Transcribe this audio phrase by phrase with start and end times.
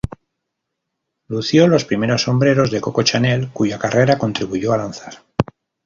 [1.27, 5.21] Lució los primeros sombreros de Coco Chanel, cuya carrera contribuyó a lanzar.